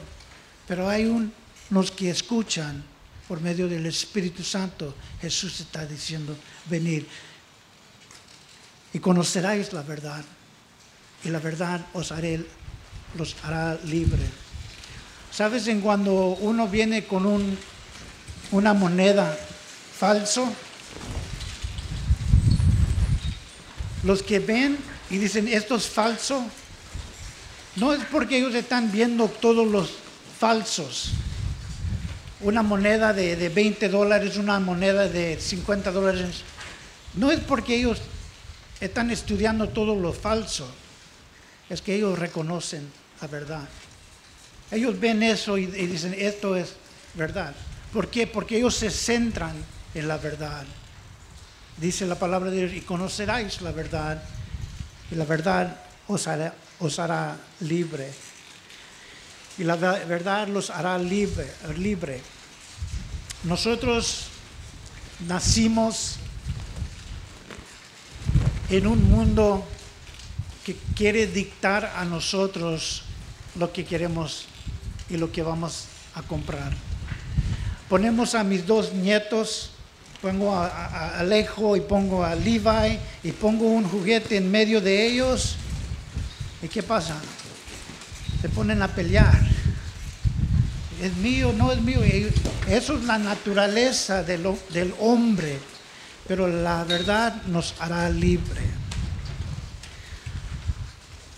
pero 0.66 0.88
hay 0.88 1.04
unos 1.04 1.92
que 1.92 2.10
escuchan 2.10 2.82
por 3.28 3.40
medio 3.40 3.68
del 3.68 3.86
Espíritu 3.86 4.42
Santo. 4.42 4.92
Jesús 5.20 5.60
está 5.60 5.86
diciendo, 5.86 6.36
venir 6.68 7.06
y 8.92 8.98
conoceráis 8.98 9.72
la 9.72 9.82
verdad 9.82 10.24
y 11.24 11.28
la 11.28 11.38
verdad 11.38 11.80
os 11.92 12.12
haré, 12.12 12.44
los 13.16 13.36
hará 13.42 13.78
libre. 13.84 14.22
¿Sabes 15.30 15.68
en 15.68 15.80
cuando 15.80 16.12
uno 16.40 16.66
viene 16.66 17.04
con 17.04 17.26
un, 17.26 17.56
una 18.50 18.74
moneda 18.74 19.38
falso? 19.96 20.52
Los 24.02 24.22
que 24.22 24.38
ven 24.38 24.78
y 25.10 25.18
dicen 25.18 25.46
esto 25.46 25.76
es 25.76 25.86
falso, 25.86 26.44
no 27.76 27.92
es 27.92 28.00
porque 28.10 28.38
ellos 28.38 28.54
están 28.54 28.90
viendo 28.90 29.28
todos 29.28 29.68
los 29.68 29.90
falsos. 30.38 31.12
Una 32.40 32.62
moneda 32.62 33.12
de, 33.12 33.36
de 33.36 33.50
20 33.50 33.88
dólares, 33.90 34.38
una 34.38 34.58
moneda 34.58 35.06
de 35.06 35.38
50 35.38 35.92
dólares. 35.92 36.42
No 37.14 37.30
es 37.30 37.40
porque 37.40 37.76
ellos 37.76 38.00
están 38.80 39.10
estudiando 39.10 39.68
todo 39.68 39.94
lo 39.94 40.12
falso, 40.12 40.68
es 41.68 41.82
que 41.82 41.94
ellos 41.94 42.18
reconocen 42.18 42.90
la 43.20 43.28
verdad. 43.28 43.68
Ellos 44.70 44.98
ven 44.98 45.22
eso 45.22 45.58
y, 45.58 45.66
dicen, 45.66 46.14
esto 46.16 46.56
es 46.56 46.74
verdad. 47.14 47.54
¿Por 47.92 48.08
qué? 48.08 48.26
Porque 48.26 48.56
ellos 48.56 48.74
se 48.74 48.90
centran 48.90 49.54
en 49.94 50.08
la 50.08 50.16
verdad. 50.16 50.64
Dice 51.76 52.06
la 52.06 52.14
palabra 52.14 52.50
de 52.50 52.66
Dios, 52.66 52.72
y 52.72 52.80
conoceráis 52.80 53.60
la 53.62 53.72
verdad, 53.72 54.22
y 55.10 55.14
la 55.14 55.24
verdad 55.24 55.76
os 56.08 56.26
hará, 56.98 57.36
libre. 57.60 58.10
Y 59.58 59.64
la 59.64 59.76
verdad 59.76 60.48
los 60.48 60.70
hará 60.70 60.96
libre, 60.98 61.50
libre. 61.76 62.20
Nosotros 63.44 64.26
nacimos 65.26 66.16
en 68.70 68.86
un 68.86 69.10
mundo 69.10 69.64
que 70.64 70.76
quiere 70.94 71.26
dictar 71.26 71.92
a 71.96 72.04
nosotros 72.04 73.02
lo 73.56 73.72
que 73.72 73.84
queremos 73.84 74.46
y 75.08 75.16
lo 75.16 75.32
que 75.32 75.42
vamos 75.42 75.86
a 76.14 76.22
comprar. 76.22 76.72
Ponemos 77.88 78.36
a 78.36 78.44
mis 78.44 78.64
dos 78.64 78.92
nietos, 78.92 79.70
pongo 80.22 80.54
a, 80.54 81.18
Alejo 81.18 81.76
y 81.76 81.80
pongo 81.80 82.24
a 82.24 82.36
Levi 82.36 82.98
y 83.24 83.32
pongo 83.32 83.66
un 83.66 83.84
juguete 83.84 84.36
en 84.36 84.48
medio 84.48 84.80
de 84.80 85.06
ellos. 85.06 85.56
¿Y 86.62 86.68
qué 86.68 86.84
pasa? 86.84 87.16
Se 88.40 88.48
ponen 88.48 88.82
a 88.82 88.88
pelear. 88.88 89.40
Es 91.02 91.16
mío, 91.16 91.52
no 91.56 91.72
es 91.72 91.80
mío. 91.80 91.98
Eso 92.68 92.96
es 92.96 93.04
la 93.04 93.18
naturaleza 93.18 94.22
del 94.22 94.94
hombre, 95.00 95.58
pero 96.30 96.46
la 96.46 96.84
verdad 96.84 97.42
nos 97.46 97.74
hará 97.80 98.08
libre. 98.08 98.60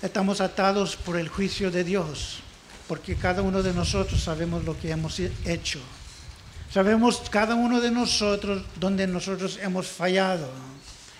Estamos 0.02 0.42
atados 0.42 0.96
por 0.96 1.16
el 1.16 1.30
juicio 1.30 1.70
de 1.70 1.82
Dios, 1.82 2.40
porque 2.88 3.16
cada 3.16 3.40
uno 3.40 3.62
de 3.62 3.72
nosotros 3.72 4.22
sabemos 4.22 4.66
lo 4.66 4.78
que 4.78 4.90
hemos 4.90 5.18
hecho. 5.46 5.78
Sabemos 6.70 7.22
cada 7.30 7.54
uno 7.54 7.80
de 7.80 7.90
nosotros 7.90 8.64
donde 8.78 9.06
nosotros 9.06 9.58
hemos 9.62 9.86
fallado. 9.86 10.50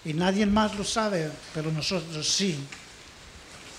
Y 0.05 0.13
nadie 0.13 0.45
más 0.45 0.77
lo 0.77 0.85
sabe, 0.85 1.31
pero 1.55 1.73
nosotros 1.73 2.29
sí. 2.29 2.59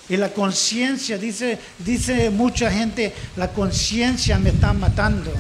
Y 0.09 0.17
la 0.17 0.29
conciencia, 0.29 1.19
dice, 1.19 1.59
dice 1.77 2.31
mucha 2.31 2.71
gente, 2.71 3.13
la 3.35 3.49
conciencia 3.49 4.39
me 4.39 4.49
está 4.49 4.73
matando. 4.73 5.31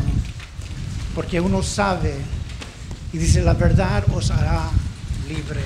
Porque 1.15 1.41
uno 1.41 1.63
sabe. 1.63 2.42
Y 3.13 3.19
dice, 3.19 3.41
la 3.43 3.53
verdad 3.53 4.03
os 4.11 4.31
hará 4.31 4.71
libre. 5.29 5.61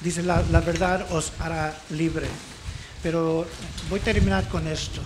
Dice, 0.00 0.22
la, 0.22 0.40
verdad 0.60 1.06
os 1.12 1.32
hará 1.38 1.76
libre. 1.90 2.26
Pero 3.02 3.46
voy 3.90 4.00
a 4.00 4.02
terminar 4.02 4.48
con 4.48 4.66
esto. 4.66 5.02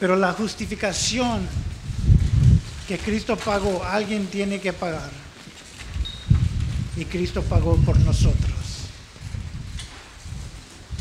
Pero 0.00 0.16
la 0.16 0.32
justificación 0.32 1.46
que 2.88 2.98
Cristo 2.98 3.36
pagó, 3.36 3.84
alguien 3.84 4.26
tiene 4.26 4.60
que 4.60 4.72
pagar. 4.72 5.10
Y 6.96 7.04
Cristo 7.04 7.42
pagó 7.42 7.76
por 7.76 7.96
nosotros. 8.00 8.50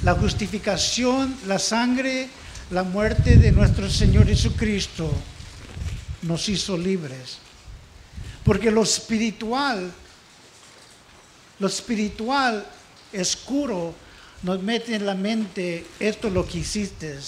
La 0.03 0.13
justificación, 0.13 1.35
la 1.47 1.57
sangre, 1.57 2.29
la 2.71 2.83
muerte 2.83 3.37
de 3.37 3.51
nuestro 3.51 3.89
Señor 3.89 4.27
Jesucristo 4.27 5.11
nos 6.21 6.47
hizo 6.49 6.77
libres. 6.77 7.39
Porque 8.43 8.71
lo 8.71 8.83
espiritual 8.83 9.91
lo 11.59 11.67
espiritual 11.67 12.65
oscuro 13.17 13.93
nos 14.43 14.61
mete 14.63 14.95
en 14.95 15.05
la 15.05 15.13
mente, 15.13 15.85
esto 15.99 16.29
es 16.29 16.33
lo 16.33 16.47
que 16.47 16.59
hiciste, 16.59 17.19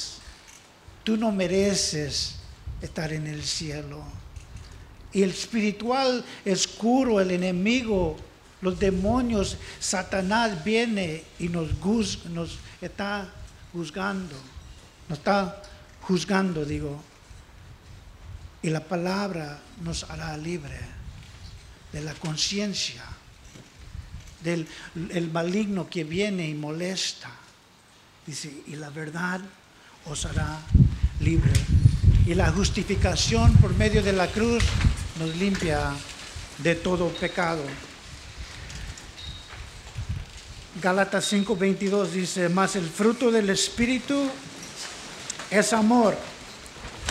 tú 1.03 1.17
no 1.17 1.31
mereces 1.31 2.36
estar 2.81 3.12
en 3.12 3.27
el 3.27 3.43
cielo. 3.43 4.01
Y 5.12 5.24
el 5.24 5.31
espiritual 5.31 6.24
oscuro, 6.50 7.19
el 7.19 7.31
enemigo, 7.31 8.15
los 8.62 8.79
demonios, 8.79 9.57
Satanás 9.81 10.63
viene 10.63 11.24
y 11.38 11.50
nos, 11.50 11.67
nos 12.29 12.57
está 12.79 13.29
juzgando, 13.74 14.36
nos 15.12 15.18
está 15.18 15.62
juzgando, 16.03 16.63
digo. 16.63 17.03
Y 18.62 18.70
la 18.70 18.80
palabra 18.80 19.60
nos 19.82 20.06
hará 20.06 20.38
libre 20.38 20.80
de 21.91 22.00
la 22.00 22.13
conciencia 22.13 23.03
del 24.41 24.65
el 25.10 25.30
maligno 25.30 25.89
que 25.89 26.06
viene 26.06 26.48
y 26.48 26.53
molesta. 26.53 27.30
Dice, 28.26 28.63
y 28.67 28.78
la 28.78 28.89
verdad 28.89 29.41
os 30.06 30.26
hará 30.26 30.62
libre. 31.19 31.52
Y 32.26 32.34
la 32.34 32.50
justificación 32.50 33.52
por 33.58 33.76
medio 33.76 34.02
de 34.02 34.13
la 34.13 34.28
cruz 34.28 34.63
nos 35.19 35.36
limpia 35.36 35.91
de 36.60 36.76
todo 36.76 37.10
pecado. 37.10 37.63
Gálatas 40.82 41.34
5:22 41.34 42.08
dice, 42.12 42.47
más 42.47 42.78
el 42.78 42.88
fruto 42.88 43.30
del 43.30 43.50
Espíritu 43.50 44.32
es 45.52 45.74
amor, 45.74 46.18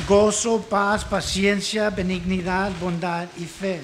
gozo, 0.08 0.62
paz, 0.62 1.04
paciencia, 1.04 1.90
benignidad, 1.90 2.72
bondad 2.80 3.28
y 3.36 3.44
fe, 3.44 3.80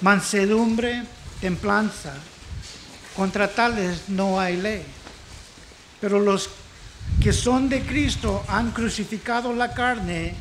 mansedumbre, 0.00 1.04
templanza 1.40 2.14
contra 3.14 3.48
tales 3.48 4.08
no 4.08 4.40
hay 4.40 4.56
ley. 4.56 4.82
Pero 6.00 6.18
los 6.18 6.48
que 7.20 7.32
son 7.32 7.68
de 7.68 7.82
Cristo 7.82 8.42
han 8.48 8.70
crucificado 8.70 9.52
la 9.52 9.74
carne 9.74 10.34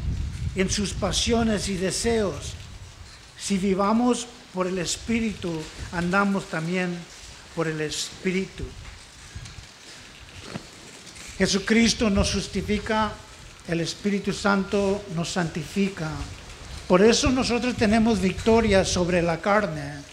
en 0.56 0.70
sus 0.70 0.94
pasiones 0.94 1.68
y 1.70 1.76
deseos. 1.76 2.54
Si 3.38 3.58
vivamos 3.58 4.28
por 4.54 4.68
el 4.68 4.80
Espíritu, 4.80 5.62
andamos 5.92 6.46
también 6.46 6.98
por 7.56 7.68
el 7.68 7.82
Espíritu. 7.82 8.64
Jesucristo 11.42 12.10
nos 12.10 12.34
justifica, 12.34 13.12
el 13.68 13.82
Espíritu 13.82 14.32
Santo 14.32 15.06
nos 15.16 15.30
santifica. 15.30 16.12
Por 16.88 17.02
eso 17.02 17.32
nosotros 17.32 17.76
tenemos 17.76 18.22
victoria 18.22 18.86
sobre 18.86 19.22
la 19.24 19.42
carne 19.42 20.12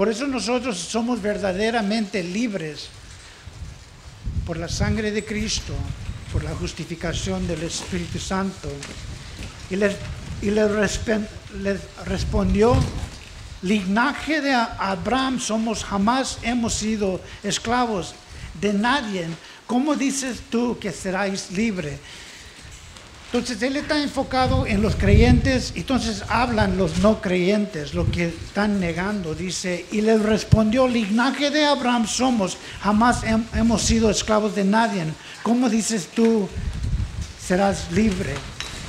por 0.00 0.08
eso 0.08 0.26
nosotros 0.26 0.78
somos 0.78 1.20
verdaderamente 1.20 2.22
libres 2.22 2.88
por 4.46 4.56
la 4.56 4.66
sangre 4.66 5.10
de 5.10 5.22
Cristo, 5.22 5.74
por 6.32 6.42
la 6.42 6.54
justificación 6.54 7.46
del 7.46 7.62
Espíritu 7.64 8.18
Santo. 8.18 8.70
Y 9.68 9.76
le 9.76 9.94
respondió, 12.06 12.74
linaje 13.60 14.40
de 14.40 14.54
Abraham 14.54 15.38
somos, 15.38 15.84
jamás 15.84 16.38
hemos 16.42 16.72
sido 16.72 17.20
esclavos 17.42 18.14
de 18.58 18.72
nadie. 18.72 19.26
¿Cómo 19.70 19.94
dices 19.94 20.40
tú 20.50 20.80
que 20.80 20.90
seráis 20.90 21.52
libres? 21.52 22.00
Entonces 23.26 23.62
él 23.62 23.76
está 23.76 24.02
enfocado 24.02 24.66
en 24.66 24.82
los 24.82 24.96
creyentes, 24.96 25.72
entonces 25.76 26.24
hablan 26.28 26.76
los 26.76 26.98
no 26.98 27.20
creyentes, 27.20 27.94
lo 27.94 28.10
que 28.10 28.30
están 28.30 28.80
negando. 28.80 29.32
Dice, 29.32 29.86
y 29.92 30.00
le 30.00 30.18
respondió, 30.18 30.88
linaje 30.88 31.50
de 31.50 31.66
Abraham 31.66 32.08
somos, 32.08 32.56
jamás 32.80 33.20
hemos 33.54 33.82
sido 33.82 34.10
esclavos 34.10 34.56
de 34.56 34.64
nadie. 34.64 35.04
¿Cómo 35.44 35.68
dices 35.68 36.08
tú 36.16 36.48
serás 37.40 37.92
libre 37.92 38.34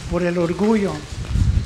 por 0.09 0.23
el 0.23 0.39
orgullo 0.39 0.93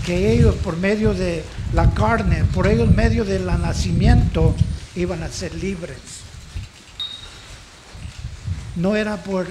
que 0.05 0.33
ellos 0.33 0.55
por 0.55 0.75
medio 0.75 1.13
de 1.13 1.41
la 1.71 1.89
carne, 1.91 2.43
por 2.53 2.67
ellos 2.67 2.93
medio 2.93 3.23
del 3.23 3.45
nacimiento, 3.45 4.53
iban 4.93 5.23
a 5.23 5.29
ser 5.29 5.55
libres? 5.55 6.25
No 8.75 8.95
era 8.95 9.17
por 9.23 9.47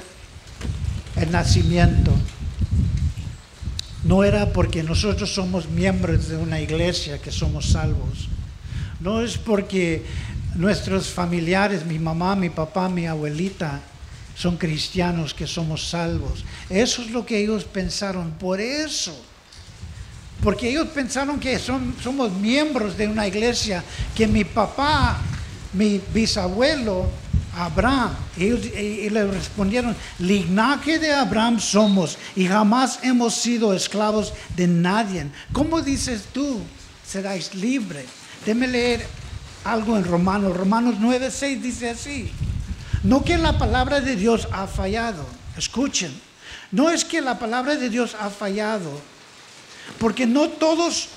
el 1.17 1.31
nacimiento 1.31 2.13
no 4.05 4.23
era 4.23 4.53
porque 4.53 4.83
nosotros 4.83 5.33
somos 5.33 5.69
miembros 5.69 6.29
de 6.29 6.37
una 6.37 6.61
iglesia 6.61 7.21
que 7.21 7.33
somos 7.33 7.71
salvos. 7.71 8.29
No 9.01 9.23
es 9.23 9.39
porque 9.39 10.05
nuestros 10.57 11.09
familiares, 11.09 11.87
mi 11.87 11.99
mamá, 11.99 12.37
mi 12.37 12.51
papá, 12.51 12.89
mi 12.91 13.07
abuelita, 13.07 13.81
son 14.37 14.59
cristianos 14.59 15.33
que 15.33 15.47
somos 15.47 15.89
salvos. 15.89 16.45
Eso 16.69 17.01
es 17.01 17.11
lo 17.13 17.25
que 17.25 17.39
ellos 17.39 17.65
pensaron. 17.65 18.33
Por 18.33 18.61
eso. 18.61 19.19
Porque 20.43 20.69
ellos 20.69 20.89
pensaron 20.89 21.41
que 21.41 21.59
son, 21.59 21.95
somos 22.03 22.31
miembros 22.33 22.99
de 22.99 23.09
una 23.09 23.27
iglesia, 23.27 23.83
que 24.15 24.27
mi 24.27 24.45
papá, 24.45 25.19
mi 25.73 25.99
bisabuelo, 26.13 27.09
Abraham. 27.57 28.15
Y, 28.37 29.11
le 29.11 29.27
respondieron, 29.27 29.97
linaje 30.19 30.99
de 30.99 31.13
Abraham 31.13 31.61
somos 31.61 32.19
y 32.35 32.47
jamás 32.47 32.99
hemos 33.03 33.35
sido 33.35 33.73
esclavos 33.75 34.33
de 34.57 34.67
nadie. 34.67 35.27
¿Cómo 35.53 35.81
dices 35.81 36.25
tú? 36.33 36.61
Seráis 37.07 37.55
libre. 37.55 38.05
Déme 38.45 38.67
leer 38.67 39.07
algo 39.65 39.97
en 39.97 40.05
Romanos. 40.05 40.57
Romanos 40.57 40.97
9:6 41.01 41.61
dice 41.61 41.91
así. 41.91 42.31
No 43.03 43.23
que 43.23 43.39
la 43.39 43.59
palabra 43.59 44.01
de 44.01 44.17
Dios 44.17 44.49
ha 44.51 44.67
fallado. 44.67 45.25
Escuchen. 45.57 46.13
No 46.73 46.91
es 46.91 47.05
que 47.05 47.21
la 47.21 47.39
palabra 47.39 47.77
de 47.77 47.89
Dios 47.89 48.17
ha 48.19 48.31
fallado. 48.31 48.91
Porque 49.99 50.27
no 50.27 50.49
todos 50.49 51.09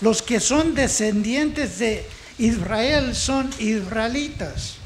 los 0.00 0.22
que 0.22 0.38
son 0.40 0.74
descendientes 0.74 1.78
de 1.78 2.06
Israel 2.38 3.14
son 3.14 3.48
israelitas 3.58 4.78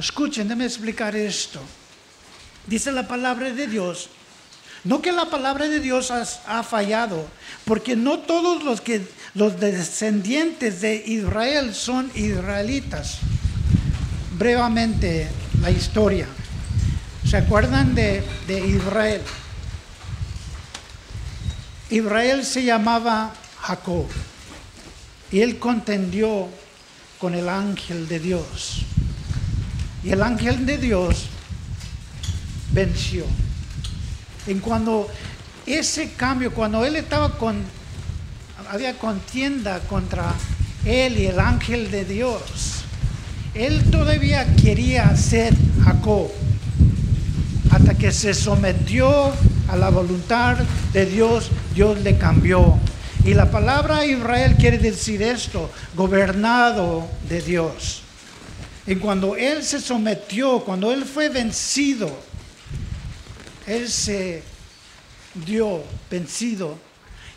escuchen, 0.00 0.48
déjenme 0.48 0.66
explicar 0.66 1.16
esto. 1.16 1.60
Dice 2.66 2.92
la 2.92 3.06
palabra 3.06 3.50
de 3.50 3.66
Dios, 3.66 4.08
No 4.84 5.00
que 5.00 5.12
la 5.12 5.26
palabra 5.26 5.68
de 5.68 5.78
Dios 5.78 6.10
ha 6.10 6.62
fallado, 6.64 7.24
porque 7.64 7.94
no 7.94 8.18
todos 8.18 8.64
los 8.64 8.80
que 8.80 9.06
los 9.34 9.60
descendientes 9.60 10.80
de 10.80 10.96
Israel 11.06 11.72
son 11.72 12.10
israelitas. 12.16 13.18
Brevemente 14.36 15.28
la 15.60 15.70
historia. 15.70 16.26
¿Se 17.24 17.36
acuerdan 17.36 17.94
de 17.94 18.24
Israel? 18.48 19.22
Israel 21.90 22.44
se 22.44 22.64
llamaba 22.64 23.34
Jacob 23.60 24.06
y 25.30 25.40
él 25.40 25.58
contendió 25.58 26.48
con 27.18 27.34
el 27.34 27.48
ángel 27.48 28.08
de 28.08 28.18
Dios. 28.18 28.86
Y 30.04 30.10
el 30.10 30.22
ángel 30.22 30.66
de 30.66 30.78
Dios 30.78 31.26
venció. 32.72 33.24
En 34.46 34.58
cuando 34.58 35.08
ese 35.66 36.12
cambio, 36.12 36.52
cuando 36.52 36.84
él 36.84 36.96
estaba 36.96 37.38
con, 37.38 37.62
había 38.70 38.98
contienda 38.98 39.80
contra 39.80 40.34
él 40.84 41.18
y 41.18 41.26
el 41.26 41.38
ángel 41.38 41.90
de 41.90 42.04
Dios, 42.04 42.82
él 43.54 43.82
todavía 43.90 44.46
quería 44.56 45.14
ser 45.16 45.54
Jacob, 45.84 46.30
hasta 47.70 47.94
que 47.94 48.10
se 48.10 48.34
sometió 48.34 49.32
a 49.68 49.76
la 49.76 49.90
voluntad 49.90 50.56
de 50.92 51.06
Dios, 51.06 51.50
Dios 51.74 52.00
le 52.00 52.18
cambió. 52.18 52.78
Y 53.24 53.34
la 53.34 53.50
palabra 53.50 54.04
Israel 54.04 54.56
quiere 54.58 54.78
decir 54.78 55.22
esto, 55.22 55.70
gobernado 55.94 57.06
de 57.28 57.40
Dios. 57.40 58.01
Y 58.86 58.96
cuando 58.96 59.36
él 59.36 59.62
se 59.62 59.80
sometió, 59.80 60.60
cuando 60.60 60.92
él 60.92 61.04
fue 61.04 61.28
vencido, 61.28 62.10
él 63.66 63.88
se 63.88 64.42
dio 65.34 65.84
vencido 66.10 66.76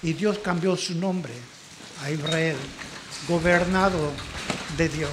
y 0.01 0.13
Dios 0.13 0.39
cambió 0.39 0.75
su 0.75 0.95
nombre 0.95 1.33
a 2.03 2.09
Israel, 2.09 2.57
gobernado 3.27 4.11
de 4.75 4.89
Dios. 4.89 5.11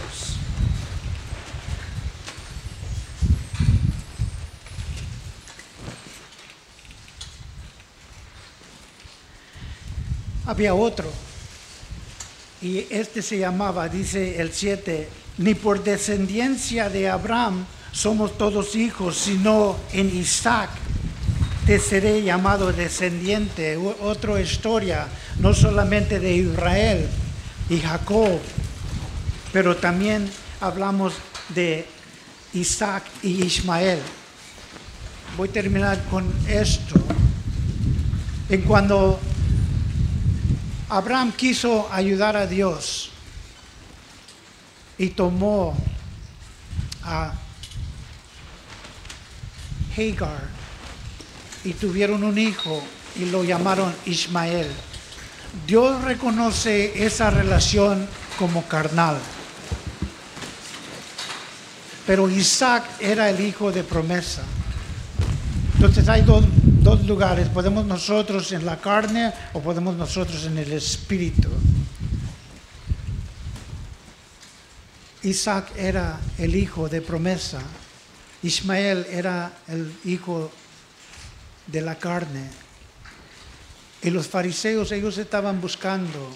Había 10.45 10.75
otro, 10.75 11.11
y 12.61 12.87
este 12.91 13.23
se 13.23 13.39
llamaba, 13.39 13.89
dice 13.89 14.41
el 14.41 14.53
7, 14.53 15.09
ni 15.43 15.55
por 15.55 15.83
descendencia 15.83 16.89
de 16.89 17.09
Abraham 17.11 17.65
somos 17.91 18.39
todos 18.39 18.77
hijos, 18.77 19.17
sino 19.17 19.77
en 19.93 20.17
Isaac 20.17 20.71
te 21.67 21.79
seré 21.79 22.23
llamado 22.23 22.73
descendiente. 22.73 23.77
Otra 23.77 24.41
historia, 24.41 25.07
no 25.41 25.53
solamente 25.53 26.19
de 26.21 26.35
Israel 26.35 27.09
y 27.69 27.79
Jacob, 27.81 28.41
pero 29.53 29.77
también 29.77 30.31
hablamos 30.61 31.15
de 31.49 31.87
Isaac 32.55 33.05
y 33.23 33.45
Ismael. 33.45 33.99
Voy 35.37 35.49
a 35.49 35.53
terminar 35.53 36.03
con 36.11 36.33
esto. 36.49 36.95
En 38.49 38.63
cuando 38.63 39.19
Abraham 40.89 41.33
quiso 41.33 41.89
ayudar 41.91 42.37
a 42.37 42.47
Dios 42.47 43.12
y 45.03 45.11
tomó 45.11 45.77
a 47.03 47.33
Hagar 49.97 50.49
y 51.65 51.73
tuvieron 51.73 52.23
un 52.23 52.39
hijo 52.39 52.81
y 53.17 53.25
lo 53.25 53.43
llamaron 53.43 53.93
Ismael. 54.07 54.69
Dios 55.67 56.03
reconoce 56.03 57.05
esa 57.05 57.31
relación 57.31 58.07
como 58.39 58.63
carnal. 58.69 59.19
Pero 62.07 62.31
Isaac 62.31 62.85
era 63.01 63.29
el 63.29 63.41
hijo 63.41 63.73
de 63.73 63.83
promesa. 63.83 64.43
Entonces 65.75 66.09
hay 66.09 66.23
dos, 66.23 66.45
dos 66.81 67.05
lugares. 67.07 67.49
Podemos 67.49 67.87
nosotros 67.87 68.53
en 68.53 68.65
la 68.65 68.77
carne 68.77 69.33
o 69.53 69.61
podemos 69.61 69.97
nosotros 69.97 70.45
en 70.45 70.59
el 70.59 70.73
espíritu. 70.73 71.49
Isaac 75.25 75.73
era 75.77 76.19
el 76.39 76.57
hijo 76.57 76.89
de 76.89 77.01
promesa. 77.01 77.63
Ismael 78.43 79.07
era 79.09 79.53
el 79.69 79.95
hijo 80.05 80.51
de 81.67 81.81
la 81.81 81.97
carne. 81.97 82.51
Y 84.03 84.11
los 84.11 84.27
fariseos, 84.27 84.91
ellos 84.91 85.17
estaban 85.19 85.61
buscando 85.61 86.29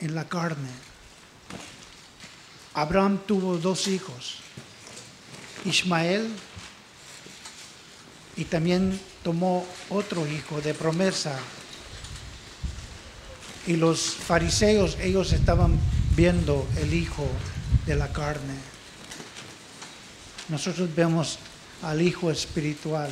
en 0.00 0.14
la 0.14 0.24
carne. 0.24 0.70
Abraham 2.74 3.20
tuvo 3.24 3.56
dos 3.58 3.86
hijos, 3.86 4.38
Ismael 5.64 6.28
y 8.36 8.44
también 8.46 8.98
tomó 9.22 9.64
otro 9.90 10.26
hijo 10.26 10.60
de 10.60 10.74
promesa. 10.74 11.38
Y 13.68 13.76
los 13.76 14.00
fariseos, 14.00 14.98
ellos 15.00 15.32
estaban 15.32 15.78
viendo 16.16 16.66
el 16.78 16.92
hijo 16.92 17.28
de 17.86 17.96
la 17.96 18.08
carne. 18.12 18.54
Nosotros 20.48 20.94
vemos 20.94 21.38
al 21.82 22.02
hijo 22.02 22.30
espiritual 22.30 23.10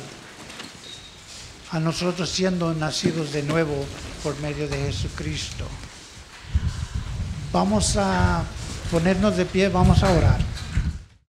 a 1.71 1.79
nosotros 1.79 2.29
siendo 2.29 2.71
nacidos 2.75 3.31
de 3.31 3.41
nuevo 3.41 3.85
por 4.21 4.39
medio 4.41 4.67
de 4.67 4.77
Jesucristo. 4.77 5.65
Vamos 7.51 7.97
a 7.97 8.43
ponernos 8.91 9.35
de 9.37 9.45
pie, 9.45 9.69
vamos 9.69 10.03
a 10.03 10.11
orar. 10.11 10.52